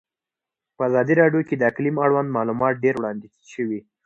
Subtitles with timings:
[0.75, 3.79] په ازادي راډیو کې د اقلیم اړوند معلومات ډېر وړاندې شوي.